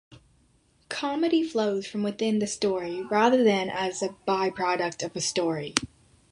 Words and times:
Comedy 0.89 1.43
flows 1.43 1.85
from 1.85 2.01
within 2.01 2.39
the 2.39 2.47
story 2.47 3.03
rather 3.03 3.43
than 3.43 3.69
as 3.69 4.01
a 4.01 4.15
by-product 4.25 5.03
of 5.03 5.15
story. 5.21 5.75